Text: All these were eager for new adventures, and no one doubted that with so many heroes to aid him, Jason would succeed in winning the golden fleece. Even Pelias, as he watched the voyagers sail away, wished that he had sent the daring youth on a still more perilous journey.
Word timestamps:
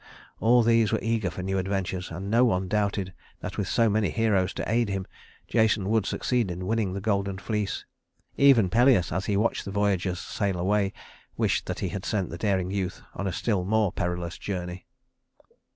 All 0.39 0.63
these 0.63 0.91
were 0.91 0.97
eager 0.99 1.29
for 1.29 1.43
new 1.43 1.59
adventures, 1.59 2.09
and 2.09 2.31
no 2.31 2.43
one 2.43 2.67
doubted 2.67 3.13
that 3.41 3.55
with 3.59 3.67
so 3.67 3.87
many 3.87 4.09
heroes 4.09 4.51
to 4.55 4.67
aid 4.67 4.89
him, 4.89 5.05
Jason 5.47 5.89
would 5.89 6.07
succeed 6.07 6.49
in 6.49 6.65
winning 6.65 6.93
the 6.93 6.99
golden 6.99 7.37
fleece. 7.37 7.85
Even 8.35 8.67
Pelias, 8.67 9.11
as 9.11 9.27
he 9.27 9.37
watched 9.37 9.63
the 9.63 9.69
voyagers 9.69 10.17
sail 10.17 10.57
away, 10.57 10.91
wished 11.37 11.67
that 11.67 11.81
he 11.81 11.89
had 11.89 12.03
sent 12.03 12.31
the 12.31 12.39
daring 12.39 12.71
youth 12.71 13.03
on 13.13 13.27
a 13.27 13.31
still 13.31 13.63
more 13.63 13.91
perilous 13.91 14.39
journey. 14.39 14.87